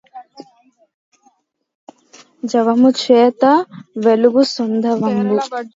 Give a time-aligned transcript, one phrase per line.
[2.43, 3.43] జవముచేత
[3.97, 5.37] వెలుగు సైంధవంబు